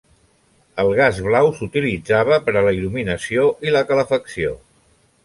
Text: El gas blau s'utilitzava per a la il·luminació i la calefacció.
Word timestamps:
El 0.83 0.87
gas 0.99 1.19
blau 1.27 1.49
s'utilitzava 1.59 2.39
per 2.47 2.55
a 2.55 2.63
la 2.69 2.73
il·luminació 2.79 3.45
i 3.69 3.75
la 3.77 3.85
calefacció. 3.93 4.57